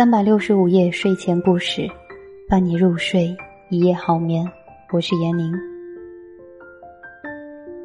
[0.00, 1.86] 三百六十五夜睡前故事，
[2.48, 3.36] 伴你入睡，
[3.68, 4.50] 一夜好眠。
[4.94, 5.52] 我是闫宁。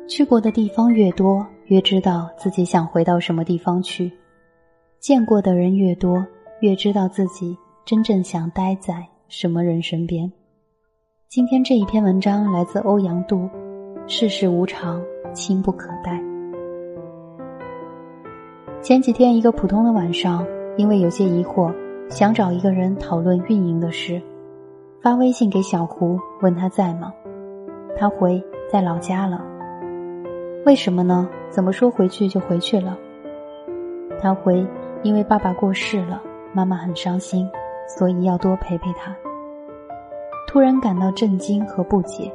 [0.08, 4.09] 去过的地方越多，越知道自己想回到什么地方去；
[4.98, 6.26] 见过的人越多，
[6.62, 10.32] 越知道自己真正想待在什么人身边。
[11.27, 13.50] 今天这一篇文章来自欧阳度，
[14.08, 16.23] 世事无常，轻不可待。
[18.82, 21.76] 前几天一个普通的晚上，因为有些疑惑，
[22.09, 24.22] 想找一个人讨论运营的事，
[25.02, 27.14] 发微信给小胡问他在吗？
[27.98, 28.41] 他回
[28.72, 29.44] 在老家了。
[30.66, 31.28] 为什么呢？
[31.50, 32.98] 怎么说回去就回去了？
[34.22, 34.66] 他回
[35.04, 36.22] 因为爸爸过世了，
[36.54, 37.50] 妈妈很伤心，
[37.88, 39.16] 所以要多陪陪他。
[40.48, 42.31] 突然感到震惊和不解，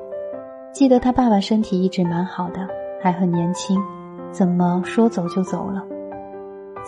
[0.73, 2.69] 记得他爸爸身体一直蛮好的，
[3.01, 3.81] 还很年轻，
[4.31, 5.85] 怎么说走就走了？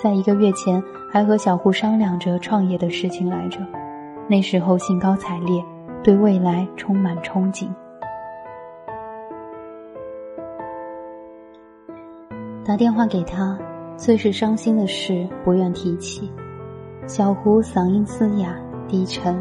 [0.01, 3.59] 在一个月前，还和小胡商量着创业的事情来着。
[4.29, 5.63] 那时候兴高采烈，
[6.03, 7.69] 对未来充满憧憬。
[12.65, 13.59] 打电话给他，
[13.97, 16.31] 最是伤心的事不愿提起。
[17.07, 18.55] 小胡嗓音嘶哑
[18.89, 19.41] 低沉，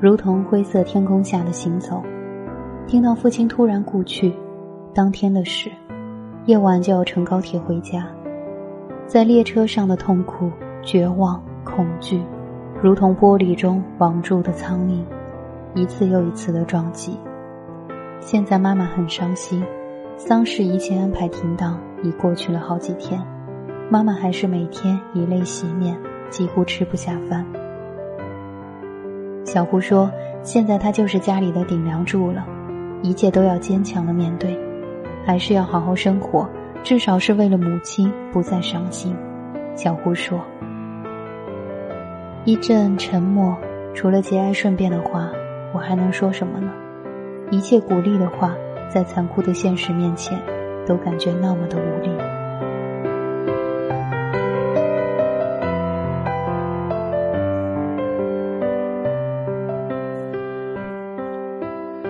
[0.00, 2.02] 如同灰色天空下的行走。
[2.86, 4.34] 听到父亲突然故去，
[4.92, 5.70] 当天的事，
[6.46, 8.06] 夜晚就要乘高铁回家。
[9.10, 10.48] 在列车上的痛苦、
[10.84, 12.22] 绝望、恐惧，
[12.80, 15.02] 如同玻璃中网住的苍蝇，
[15.74, 17.18] 一次又一次的撞击。
[18.20, 19.64] 现在妈妈很伤心，
[20.16, 23.20] 丧事一切安排停当，已过去了好几天，
[23.90, 27.44] 妈妈还是每天以泪洗面，几乎吃不下饭。
[29.44, 30.08] 小胡说
[30.44, 32.46] ：“现在他就是家里的顶梁柱了，
[33.02, 34.56] 一切都要坚强的面对，
[35.26, 36.48] 还是要好好生活。”
[36.82, 39.14] 至少是为了母亲不再伤心，
[39.76, 40.40] 小胡说。
[42.44, 43.56] 一阵沉默，
[43.94, 45.30] 除了节哀顺变的话，
[45.72, 46.72] 我还能说什么呢？
[47.50, 48.54] 一切鼓励的话，
[48.88, 50.38] 在残酷的现实面前，
[50.86, 52.10] 都感觉那么的无力。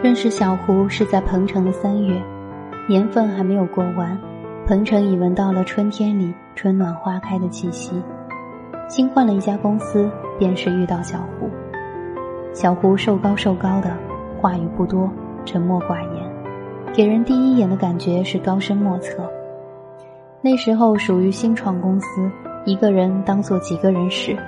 [0.03, 2.19] 认识小胡是在彭城的三月，
[2.89, 4.19] 年份还没有过完。
[4.71, 8.01] 彭城已闻到了春天里春暖花开的气息，
[8.89, 10.09] 新换了一家公司，
[10.39, 11.51] 便是遇到小胡。
[12.55, 13.91] 小胡瘦高瘦高的，
[14.41, 15.11] 话语不多，
[15.45, 16.25] 沉默寡言，
[16.95, 19.29] 给人第一眼的感觉是高深莫测。
[20.41, 22.31] 那时候属于新创公司，
[22.65, 24.39] 一个人当做几个人使。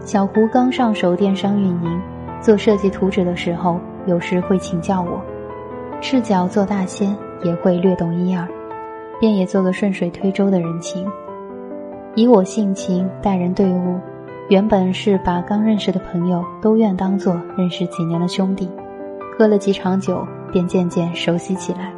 [0.00, 2.00] 小胡刚上手电商运营，
[2.40, 5.20] 做设计图纸的时候，有时会请教我，
[6.00, 8.48] 赤脚做大仙也会略懂一二。
[9.20, 11.06] 便也做个顺水推舟的人情，
[12.14, 14.00] 以我性情待人对物，
[14.48, 18.68] 原本是把刚认识的朋友都愿当做认识几年的兄弟，
[19.38, 21.92] 喝了几场酒，便渐渐熟悉起来。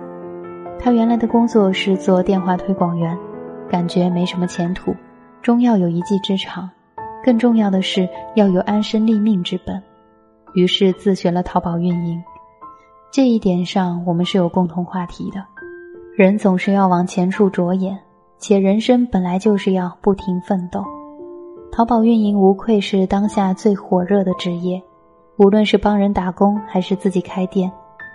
[0.81, 3.17] 他原来的工作是做电话推广员，
[3.71, 4.93] 感觉没什么前途，
[5.41, 6.69] 终要有一技之长，
[7.25, 9.81] 更重要的是要有安身立命之本，
[10.55, 12.21] 于是自学了淘宝运营。
[13.13, 15.52] 这一点上，我们是有共同话题的。
[16.23, 17.99] 人总是要往前处着眼，
[18.39, 20.85] 且人生本来就是要不停奋斗。
[21.73, 24.81] 淘宝运营无愧是当下最火热的职业，
[25.37, 27.73] 无论是帮人打工还是自己开店，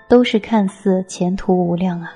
[0.07, 2.13] 都是看似前途无量啊。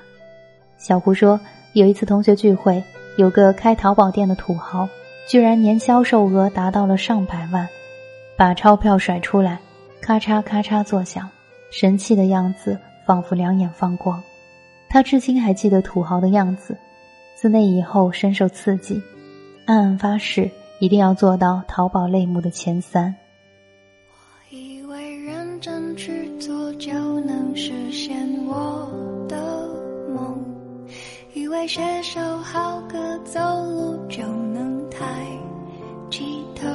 [0.78, 1.38] 小胡说，
[1.74, 2.82] 有一次同学聚会，
[3.18, 4.88] 有个开淘宝店的土豪，
[5.28, 7.68] 居然年销售额达到了上百万，
[8.38, 9.58] 把钞票甩出来，
[10.00, 11.28] 咔嚓咔嚓作响，
[11.70, 14.22] 神气的样子仿佛两眼放光。
[14.92, 16.76] 他至今还记得土豪的样子，
[17.34, 19.00] 自那以后深受刺激，
[19.64, 23.14] 暗暗发誓一定要做到淘宝类目的前三。
[24.06, 28.14] 我以为认真去做就能实现
[28.44, 28.86] 我
[29.26, 29.66] 的
[30.14, 30.38] 梦，
[31.32, 35.06] 以为写首好歌走路就能抬
[36.10, 36.68] 起头，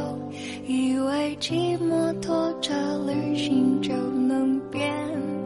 [0.65, 2.73] 以为骑摩托车
[3.05, 4.91] 旅行就能变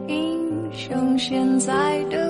[0.08, 2.21] 英雄，现在的。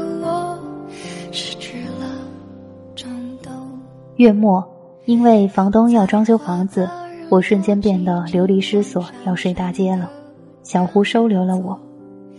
[4.23, 4.65] 月末，
[5.05, 6.89] 因为房东要装修房子，
[7.29, 10.09] 我瞬间变得流离失所，要睡大街了。
[10.63, 11.77] 小胡收留了我，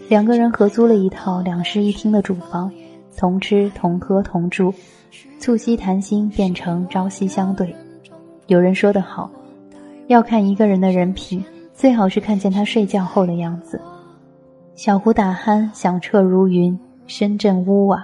[0.07, 2.71] 两个人合租了一套两室一厅的主房，
[3.18, 4.74] 同吃同喝同住，
[5.39, 7.75] 促膝谈心变成朝夕相对。
[8.47, 9.30] 有人说得好，
[10.07, 11.44] 要看一个人的人品，
[11.74, 13.77] 最好是看见他睡觉后的样子。
[14.74, 18.01] 小胡打鼾响彻如云，深圳屋瓦，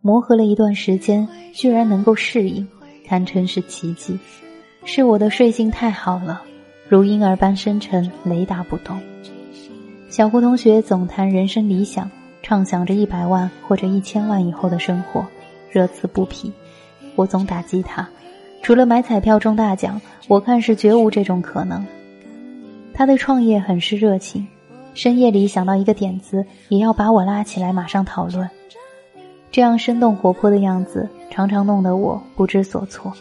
[0.00, 2.66] 磨合了一段时间，居然能够适应。
[3.06, 4.18] 堪称是奇迹，
[4.84, 6.42] 是我的睡性太好了，
[6.88, 8.98] 如婴儿般深沉，雷打不动。
[10.08, 12.10] 小胡同学总谈人生理想，
[12.42, 15.26] 畅想着一百万或者一千万以后的生活，
[15.70, 16.52] 热刺不疲。
[17.14, 18.08] 我总打击他，
[18.62, 21.84] 除了买彩票中大奖，我看是绝无这种可能。
[22.94, 24.46] 他对创业很是热情，
[24.94, 28.48] 深夜里想到一个点子，也要把我拉起来马上讨论。
[29.54, 33.12] 这样生动活泼的样子，常常弄得我不知所措。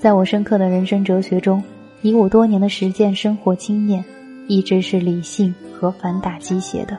[0.00, 1.62] 在我深刻的人生哲学中，
[2.00, 4.02] 以我多年的实践生活经验，
[4.48, 6.96] 一直是理性和反打鸡血的。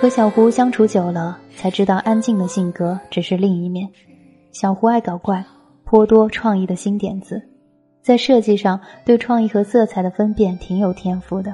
[0.00, 3.88] 和小胡相处久了，才知道安静的性格只是另一面。
[4.52, 5.44] 小胡爱搞怪，
[5.82, 7.42] 颇多创意的新点子，
[8.06, 11.52] 在设计上对创意和色彩的分辨挺有天赋的。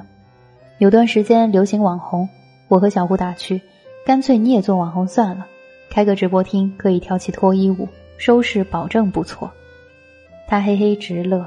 [0.77, 2.29] 有段时间流行网红，
[2.67, 3.59] 我和小胡打趣，
[4.05, 5.47] 干脆你也做网红算了，
[5.89, 9.49] 开个直播厅可以跳起脱衣舞，收视保证不错。
[10.47, 11.43] 他嘿嘿直乐。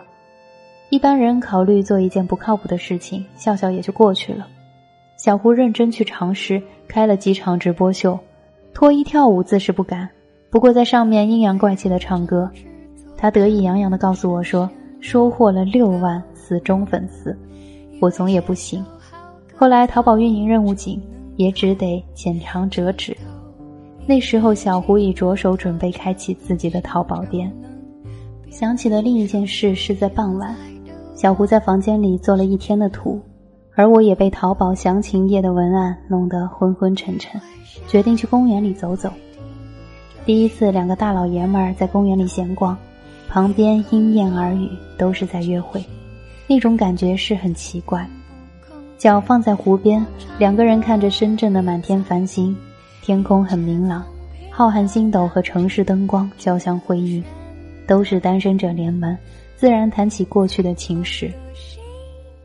[0.90, 4.48] 一般人考虑做一件不靠谱的事情，笑笑也就过去了。
[5.16, 8.18] 小胡认真去尝试，开了几场直播秀，
[8.74, 10.08] 脱衣跳舞自是不敢，
[10.50, 12.50] 不过在上面阴阳怪气的唱歌，
[13.16, 14.68] 他得意洋洋地告诉我说
[15.06, 17.38] 收获了六万死忠粉丝，
[18.00, 18.84] 我总也不行。
[19.54, 21.00] 后来淘宝运营任务紧，
[21.36, 23.16] 也只得浅尝辄止。
[24.04, 27.52] 那时候小胡已着手准备开启自己的淘宝店。
[28.50, 30.56] 想起了另一件事，是在傍晚，
[31.14, 33.22] 小胡在房间里做了一天的图。
[33.76, 37.40] 而我也被淘宝详情页的文案弄得昏昏沉沉，
[37.86, 39.08] 决定去公园里走走。
[40.24, 42.76] 第一次，两个大老爷们儿在公园里闲逛，
[43.28, 45.84] 旁边莺燕耳语，都是在约会，
[46.46, 48.06] 那种感觉是很奇怪。
[48.96, 50.04] 脚放在湖边，
[50.38, 52.56] 两个人看着深圳的满天繁星，
[53.02, 54.04] 天空很明朗，
[54.50, 57.22] 浩瀚星斗和城市灯光交相辉映，
[57.86, 59.16] 都是单身者联盟，
[59.56, 61.30] 自然谈起过去的情史。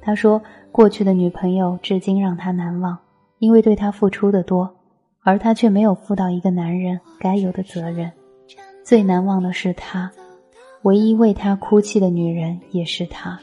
[0.02, 0.42] 他说。
[0.74, 2.98] 过去的女朋友至今让他难忘，
[3.40, 4.74] 因为对他付出的多，
[5.22, 8.10] 而他却没有负到一个男人该有的责任。
[8.82, 10.10] 最难忘的是他，
[10.84, 13.40] 唯一为他哭泣的女人也是他。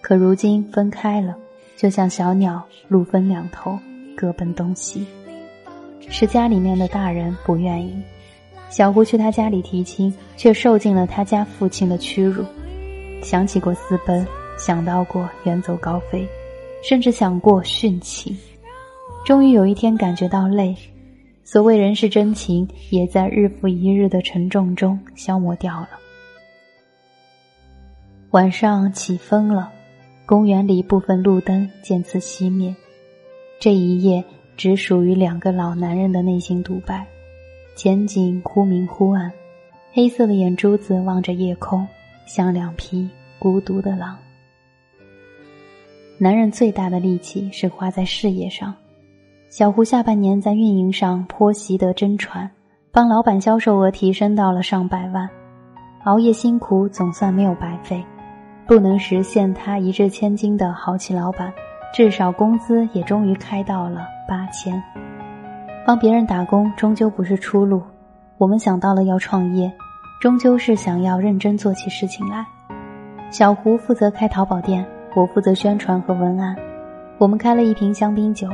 [0.00, 1.36] 可如今分开了，
[1.76, 3.78] 就像小鸟路分两头，
[4.16, 5.06] 各奔东西。
[6.08, 7.94] 是家里面的大人不愿意，
[8.70, 12.44] 小胡去他家里提亲，却受尽了他家父亲的屈辱。
[13.22, 14.26] 想起过私奔。
[14.58, 16.26] 想到过远走高飞，
[16.82, 18.34] 甚至想过殉情。
[19.22, 20.74] 终于有一天感觉到累，
[21.44, 25.90] 所谓人世真情，也在日复一日的沉重中消磨掉了。
[28.32, 29.70] 晚上起风了，
[30.26, 32.74] 公园里部分路灯渐次熄灭。
[33.60, 34.22] 这一夜
[34.56, 37.06] 只属于两个老男人的内心独白，
[37.76, 39.32] 前景忽明忽暗，
[39.92, 41.86] 黑色的眼珠子望着夜空，
[42.26, 43.08] 像两匹
[43.38, 44.18] 孤独的狼。
[46.18, 48.74] 男人最大的力气是花在事业上。
[49.48, 52.50] 小胡下半年在运营上颇习得真传，
[52.90, 55.30] 帮老板销售额提升到了上百万，
[56.04, 58.04] 熬夜辛苦总算没有白费。
[58.66, 61.52] 不能实现他一掷千金的豪气老板，
[61.94, 64.82] 至少工资也终于开到了八千。
[65.86, 67.82] 帮别人打工终究不是出路，
[68.38, 69.72] 我们想到了要创业，
[70.20, 72.44] 终究是想要认真做起事情来。
[73.30, 74.84] 小胡负责开淘宝店。
[75.14, 76.54] 我负责宣传和文案，
[77.16, 78.50] 我们开了一瓶香槟酒，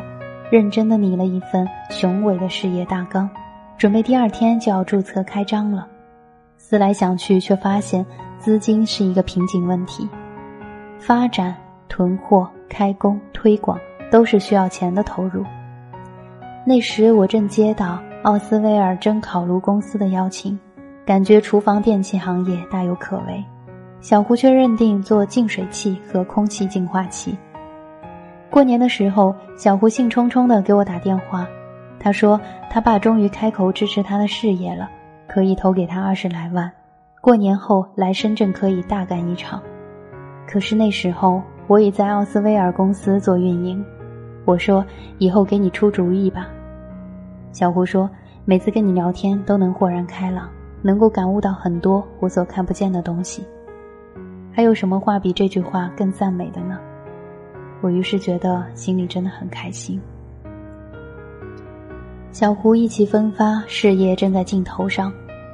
[0.48, 3.28] 认真的拟了一份雄伟的事业大纲，
[3.76, 5.88] 准备第二天就要注册开张了。
[6.72, 8.02] 思来想去，却发现
[8.38, 10.08] 资金是一个瓶颈问题，
[10.98, 11.54] 发展、
[11.86, 13.78] 囤货、开工、推广
[14.10, 15.44] 都是需要钱的投入。
[16.64, 20.58] 那时我正接到奥斯威尔蒸烤炉公司的邀请，
[21.04, 23.44] 感觉厨房电器行业大有可为。
[24.00, 27.36] 小胡却认定做净水器和空气净化器。
[28.48, 31.46] 过年的时候，小胡兴冲冲地给我打电话，
[32.00, 34.88] 他说他爸终于开口支持他的事业了，
[35.32, 36.70] 可以投给他二十来万，
[37.22, 39.62] 过年后来深圳可以大干一场。
[40.46, 43.82] 可是那时候我已在奥斯威尔公司做运营，
[44.44, 44.84] 我说
[45.16, 46.48] 以后给你出主意吧。
[47.50, 48.10] 小胡说
[48.44, 50.50] 每次跟你聊天都能豁然开朗，
[50.82, 53.42] 能够感悟到很多我所看不见的东西。
[54.52, 56.78] 还有什么话比这句话更赞美的呢？
[57.80, 59.98] 我于是觉得心里真的很开心。
[62.32, 65.12] 小胡意气风发，事业正在劲头上，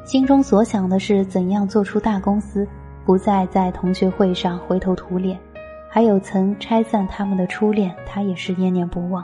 [0.08, 2.66] 心中所想的是怎样做出大公司，
[3.04, 5.38] 不再在同学会上灰头土脸。
[5.86, 9.22] 还有曾拆散他们的初恋，他也是念念不忘。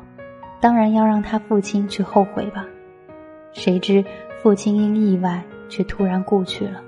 [0.60, 2.66] 当然要让他父亲去后悔吧。
[3.54, 4.04] 谁知
[4.42, 6.82] 父亲因意外却突然故去了。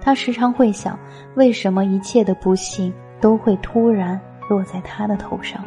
[0.00, 0.98] 他时常会想，
[1.36, 5.64] 为什么一切的不幸都会突然落在他的头上？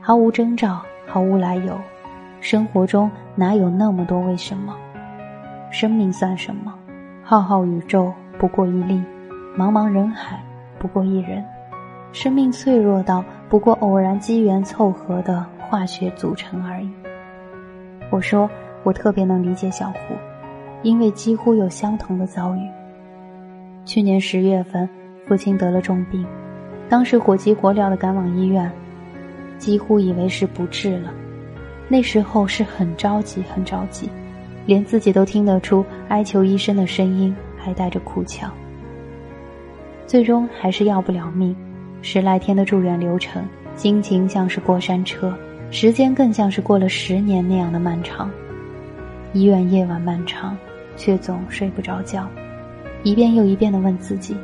[0.00, 1.78] 毫无征兆，毫无来由，
[2.40, 4.74] 生活中哪有那么多为什么？
[5.70, 6.74] 生命算什么？
[7.22, 9.02] 浩浩宇宙不过一粒，
[9.56, 10.42] 茫茫人海
[10.78, 11.44] 不过一人。
[12.10, 16.90] 生命脆弱到不过偶然机缘凑合的化学组成而已。
[18.10, 18.48] 我说，
[18.82, 20.14] 我特别能理解小胡，
[20.82, 22.60] 因为几乎有相同的遭遇。
[23.84, 24.88] 去年十月份，
[25.26, 26.24] 父亲得了重病，
[26.88, 28.72] 当时火急火燎的赶往医院，
[29.58, 31.12] 几乎以为是不治了。
[31.88, 34.08] 那时候是很着急，很着急，
[34.68, 38.52] 连自己都听得出哀求医生的声音，还带着哭腔。
[40.06, 41.56] 最终还是要不了命。
[42.02, 43.42] 十来天的住院流程，
[43.76, 45.34] 心情像是过山车，
[45.70, 48.30] 时间更像是过了十年那样的漫长。
[49.32, 50.54] 医院夜晚漫长，
[50.98, 52.28] 却总睡不着觉，
[53.04, 54.36] 一遍又一遍地问自己：“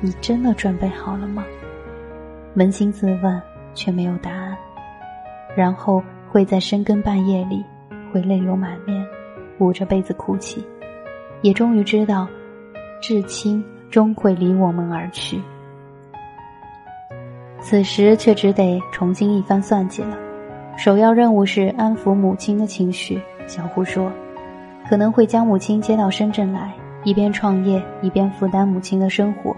[0.00, 1.44] 你真的准备好了吗？”
[2.54, 3.42] 扪心自问，
[3.74, 4.56] 却没有答案。
[5.56, 6.00] 然后
[6.30, 7.64] 会在深更半夜里，
[8.12, 9.04] 会泪流满面，
[9.58, 10.64] 捂着被子哭泣，
[11.42, 12.26] 也终于知道，
[13.00, 15.40] 至亲终会离我们而去。
[17.60, 20.16] 此时却只得重新一番算计了。
[20.76, 23.20] 首要任务是安抚母亲的情绪。
[23.48, 24.12] 小胡说，
[24.88, 26.72] 可能会将母亲接到深圳来，
[27.02, 29.56] 一边创业一边负担母亲的生活，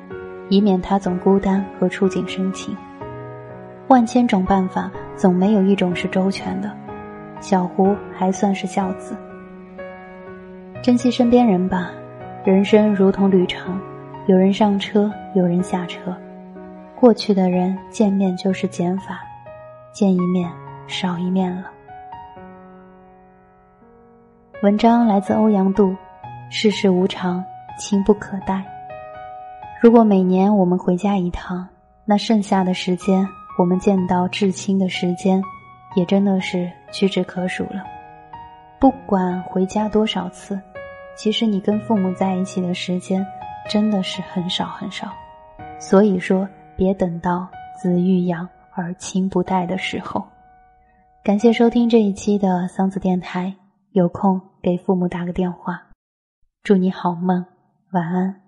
[0.49, 2.75] 以免她总孤单和触景生情。
[3.88, 6.71] 万千种办法，总没有一种是周全的。
[7.40, 9.14] 小胡还算是孝子。
[10.82, 11.90] 珍惜身边人吧，
[12.42, 13.78] 人生如同旅程，
[14.26, 16.16] 有人上车，有人下车。
[16.99, 19.20] 过去的人见面就是减法，
[19.92, 20.50] 见一面
[20.87, 21.70] 少一面了。
[24.62, 25.94] 文章来自欧阳度，
[26.49, 27.44] 世事无常，
[27.78, 28.64] 情不可待。
[29.82, 31.68] 如果每年我们回家一趟，
[32.06, 35.42] 那剩下的时间，我们见到至亲的时间，
[35.94, 37.84] 也真的是屈指可数了。
[38.78, 40.58] 不管回家多少次，
[41.22, 43.26] 其实你跟父母在一起的时间，
[43.68, 45.12] 真的是很少很少。
[45.78, 46.48] 所以说。
[46.76, 47.46] 别等到
[47.78, 50.26] 子欲养而亲不待的时候。
[51.22, 53.54] 感谢收听这一期的桑子电台，
[53.90, 55.88] 有空给父母打个电话。
[56.62, 57.44] 祝你好梦，
[57.92, 58.39] 晚安。